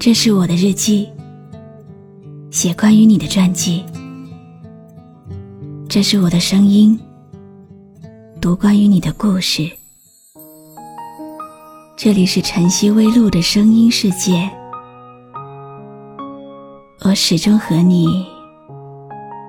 [0.00, 1.08] 这是我的日记，
[2.52, 3.84] 写关于你的传记。
[5.88, 6.96] 这是我的声音，
[8.40, 9.68] 读关于你的故事。
[11.96, 14.48] 这里是晨曦微露的声音世界，
[17.04, 18.24] 我始终和你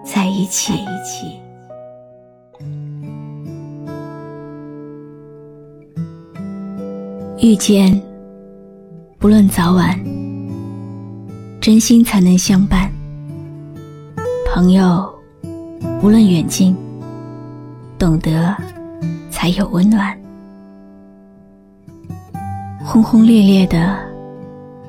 [0.03, 0.73] 在一起。
[7.39, 8.01] 遇见，
[9.19, 9.97] 不论早晚，
[11.61, 12.89] 真心才能相伴。
[14.47, 15.13] 朋友，
[16.01, 16.75] 无论远近，
[17.97, 18.55] 懂得
[19.29, 20.17] 才有温暖。
[22.81, 23.99] 轰轰烈烈的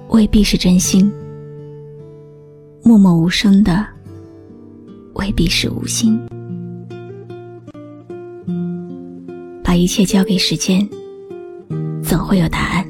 [0.08, 1.12] 未必是真心，
[2.82, 3.84] 默默无声的
[5.14, 6.18] 未必是无心。
[9.64, 10.88] 把一切交给时间。
[12.02, 12.89] 总会有答案。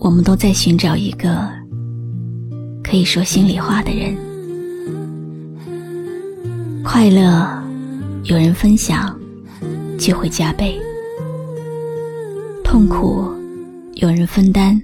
[0.00, 1.46] 我们都在寻找一个
[2.82, 4.16] 可以说心里话的人。
[6.82, 7.46] 快乐
[8.24, 9.14] 有人分享，
[9.98, 10.72] 就会加倍；
[12.64, 13.30] 痛苦
[13.96, 14.80] 有人分担，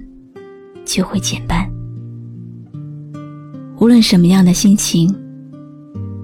[0.85, 1.67] 就会减半。
[3.79, 5.13] 无论什么样的心情，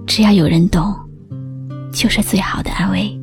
[0.05, 0.93] 只要有人懂，
[1.91, 3.19] 就是最好的安慰。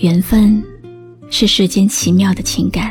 [0.00, 0.60] 缘分
[1.30, 2.90] 是世间奇妙的情感，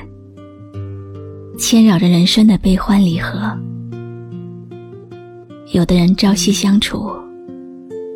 [1.59, 3.53] 牵扰着人生的悲欢离合。
[5.73, 7.11] 有的人朝夕相处，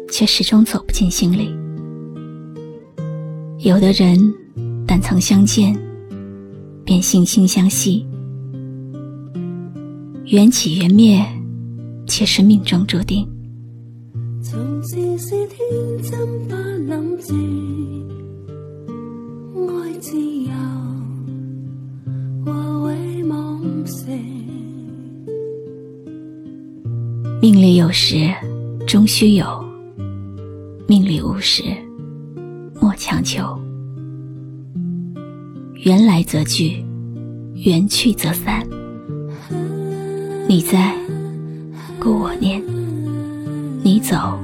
[0.10, 1.50] 却始终走不进心里；
[3.60, 4.34] 有的人
[4.88, 5.78] 但曾相见，
[6.86, 8.08] 便惺惺相惜。
[10.28, 11.22] 缘起缘灭，
[12.08, 13.28] 却是命中注定。
[14.88, 15.58] 从前是天
[16.04, 17.34] 真不諗住。
[20.00, 20.52] 自由
[27.42, 28.32] 命里有时
[28.86, 29.66] 终须有，
[30.88, 31.64] 命里无时
[32.80, 33.60] 莫强求。
[35.84, 36.86] 缘来则聚，
[37.56, 38.64] 缘去则散。
[40.48, 40.96] 你在，
[42.00, 42.62] 故我念；
[43.84, 44.38] 你走，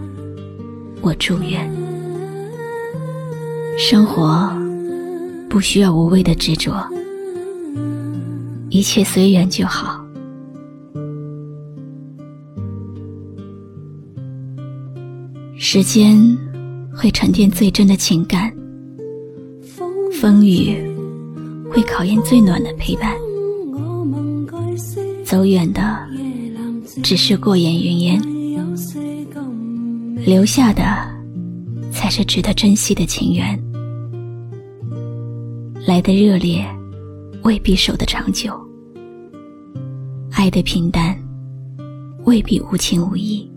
[1.02, 1.70] 我祝愿。
[3.78, 4.50] 生活。
[5.50, 6.82] 不需要无谓的执着，
[8.70, 10.02] 一切随缘就好。
[15.58, 16.18] 时间
[16.96, 18.50] 会沉淀最真的情感，
[20.22, 20.82] 风雨
[21.70, 23.14] 会考验最暖的陪伴。
[25.26, 26.00] 走远的
[27.04, 28.22] 只是过眼云烟，
[30.24, 30.84] 留下的
[31.92, 33.60] 才是值得珍惜的情缘。
[35.88, 36.64] 来的热烈，
[37.44, 38.52] 未必守得长久；
[40.32, 41.18] 爱的平淡，
[42.24, 43.50] 未必无情无义。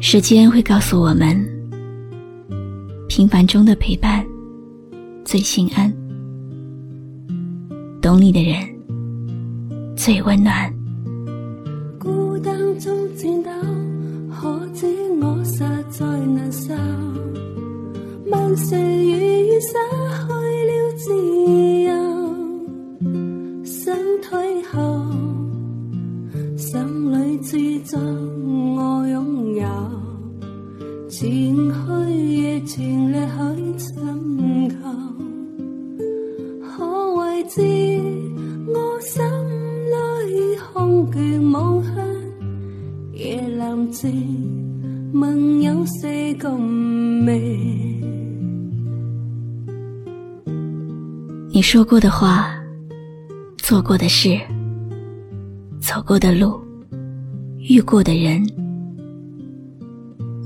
[0.00, 1.40] 时间会告诉我们，
[3.08, 4.26] 平凡中的陪伴
[5.24, 5.92] 最心安，
[8.02, 8.58] 懂你的人
[9.96, 10.79] 最温暖。
[12.42, 13.50] 当中见到，
[14.30, 14.86] 可知
[15.20, 15.58] 我实
[15.90, 16.74] 在难受。
[18.30, 20.32] 万岁如愿失去
[20.68, 21.04] 了自
[21.82, 21.90] 由，
[23.64, 24.78] 想退后，
[26.56, 26.70] 心
[27.12, 29.66] 里自作我拥有，
[43.70, 47.38] 夜阑静，梦有四咁美。
[51.52, 52.52] 你说过的话，
[53.58, 54.36] 做过的事，
[55.80, 56.60] 走过的路，
[57.58, 58.44] 遇过的人，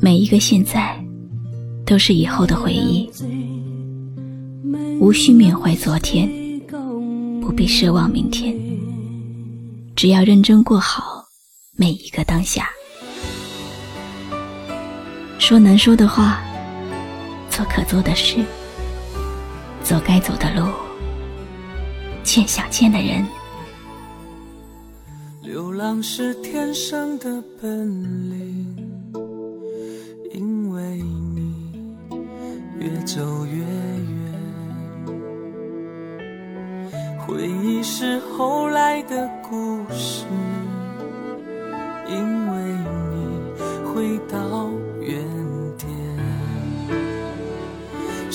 [0.03, 1.03] 每一个现在，
[1.87, 3.09] 都是以后的回忆，
[5.01, 6.29] 无需缅怀昨天，
[7.41, 8.55] 不必奢望明天，
[9.97, 11.25] 只要认真过好
[11.75, 12.69] 每一个当下。
[15.47, 16.43] 说难说的话，
[17.51, 18.43] 做可做的事，
[19.83, 20.73] 走该走的路，
[22.23, 23.23] 见想见的人。
[25.43, 28.75] 流浪是天生的本领，
[30.33, 31.03] 因为
[31.35, 31.79] 你
[32.79, 33.67] 越走越远。
[37.19, 39.57] 回忆是后来的故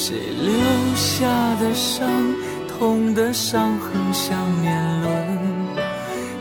[0.02, 0.54] 谁留
[0.96, 1.28] 下
[1.60, 2.10] 的伤，
[2.70, 5.12] 痛的伤痕像年轮。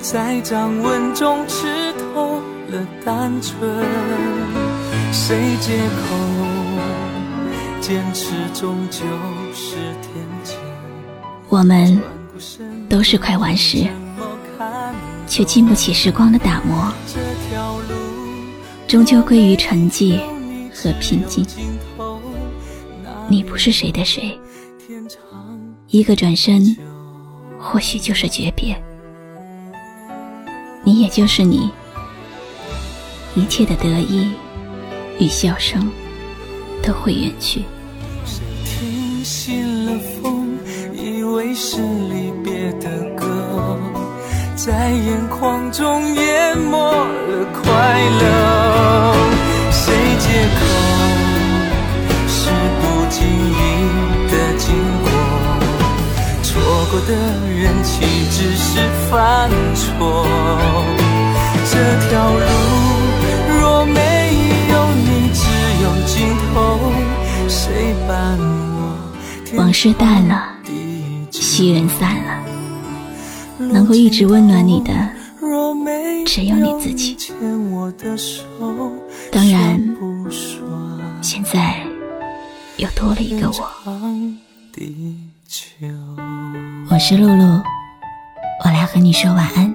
[0.00, 1.66] 在掌纹中吃
[2.14, 2.37] 透
[2.69, 3.69] 了单纯，
[5.10, 6.14] 谁借口
[7.81, 9.00] 坚持终究
[9.52, 10.55] 是天真。
[11.49, 12.00] 我们
[12.88, 13.88] 都是块顽石，
[15.26, 16.94] 却经不起时光的打磨，
[18.87, 20.20] 终究归于沉寂
[20.72, 21.44] 和平静。
[23.31, 24.39] 你不是谁的谁，
[25.89, 26.75] 一个转身，
[27.61, 28.75] 或许就是诀别。
[30.83, 31.71] 你也就是你，
[33.35, 34.31] 一切的得意
[35.19, 35.91] 与笑声
[36.83, 37.63] 都会远去。
[38.25, 39.93] 谁听信了
[40.23, 40.57] 风，
[40.95, 43.79] 以为是离别的歌，
[44.57, 49.15] 在眼眶中淹没了快乐。
[49.71, 50.88] 谁借口
[56.90, 58.00] 过的人岂
[58.31, 58.81] 只是
[59.11, 60.26] 犯错？
[61.70, 61.75] 这
[62.08, 62.40] 条路
[63.61, 64.00] 若没
[64.70, 65.40] 有你，只
[65.82, 66.56] 有尽头。
[67.46, 69.56] 谁伴我？
[69.56, 70.56] 往事淡了，
[71.31, 72.43] 昔人散了，
[73.58, 74.93] 能够一直温暖你的，
[76.25, 77.19] 只有你自己。
[79.31, 79.79] 当然，
[81.20, 81.82] 现在
[82.79, 83.69] 又多了一个我。
[86.91, 87.62] 我是露露，
[88.62, 89.75] 我来和你说晚安。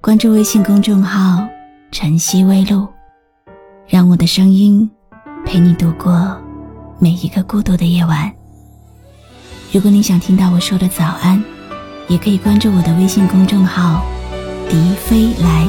[0.00, 1.46] 关注微信公众号
[1.92, 2.88] “晨曦微露”，
[3.86, 4.90] 让我的声音
[5.46, 6.36] 陪你度过
[6.98, 8.28] 每一个孤独的夜晚。
[9.70, 11.40] 如果你想听到我说的早安，
[12.08, 14.04] 也可以关注我的微信公众号
[14.68, 15.68] “笛飞来”。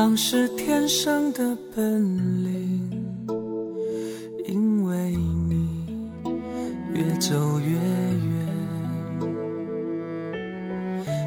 [0.00, 2.90] 流浪是天生的本领，
[4.48, 5.14] 因为
[5.46, 5.84] 你
[6.94, 8.46] 越走越远。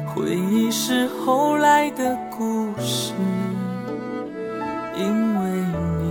[0.08, 3.12] 回忆是后来的故事，
[4.98, 5.06] 因
[5.38, 5.50] 为
[6.00, 6.02] 你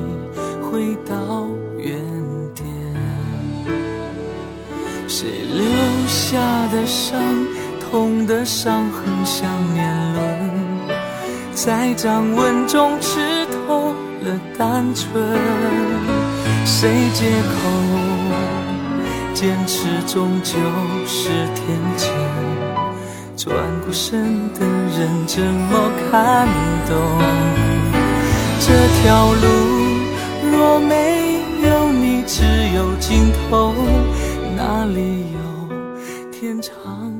[0.61, 1.45] 回到
[1.77, 1.99] 原
[2.55, 2.65] 点。
[5.05, 5.65] 谁留
[6.07, 6.39] 下
[6.69, 7.21] 的伤，
[7.81, 10.72] 痛的伤痕像年轮，
[11.55, 15.13] 在掌纹中吃透了单纯。
[16.65, 17.55] 谁借口
[19.33, 20.53] 坚持终究
[21.05, 22.09] 是天真？
[23.35, 26.47] 转过身的人怎么看
[26.87, 26.95] 懂
[28.59, 29.45] 这条路？
[30.51, 32.43] 若没有你，只
[32.75, 33.73] 有尽头，
[34.55, 37.12] 哪里有天长？